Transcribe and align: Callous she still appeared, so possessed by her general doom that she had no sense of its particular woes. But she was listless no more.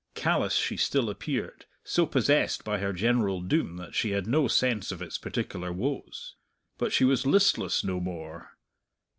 Callous 0.15 0.55
she 0.55 0.77
still 0.77 1.11
appeared, 1.11 1.65
so 1.83 2.07
possessed 2.07 2.63
by 2.63 2.79
her 2.79 2.91
general 2.91 3.39
doom 3.39 3.77
that 3.77 3.93
she 3.93 4.09
had 4.13 4.25
no 4.25 4.47
sense 4.47 4.91
of 4.91 4.99
its 4.99 5.19
particular 5.19 5.71
woes. 5.71 6.33
But 6.79 6.91
she 6.91 7.05
was 7.05 7.27
listless 7.27 7.83
no 7.83 7.99
more. 7.99 8.57